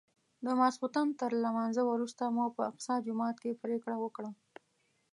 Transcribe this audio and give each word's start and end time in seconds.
د 0.45 0.47
ماسختن 0.59 1.07
تر 1.19 1.31
لمانځه 1.45 1.83
وروسته 1.91 2.23
مو 2.35 2.45
په 2.55 2.61
اقصی 2.69 2.95
جومات 3.05 3.35
کې 3.43 3.59
پرېکړه 3.63 3.95
وکړه. 3.99 4.29